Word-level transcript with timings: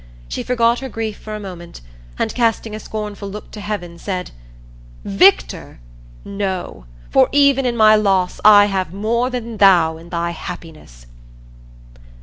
She 0.27 0.41
forgot 0.41 0.79
her 0.79 0.89
grief 0.89 1.15
for 1.19 1.35
a 1.35 1.39
moment, 1.39 1.81
and 2.17 2.33
casting 2.33 2.73
a 2.73 2.79
scornful 2.79 3.29
look 3.29 3.51
to 3.51 3.61
heaven, 3.61 3.99
said, 3.99 4.31
"Victor! 5.05 5.79
No, 6.25 6.85
for 7.11 7.29
even 7.31 7.67
in 7.67 7.77
my 7.77 7.95
loss 7.95 8.41
I 8.43 8.65
have 8.65 8.91
more 8.95 9.29
than 9.29 9.57
thou 9.57 9.97
in 9.97 10.09
thy 10.09 10.31
happiness!" 10.31 11.05